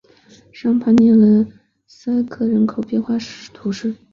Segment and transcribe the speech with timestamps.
[0.51, 1.45] 尚帕涅勒
[1.85, 3.13] 塞克人口变化
[3.53, 3.93] 图示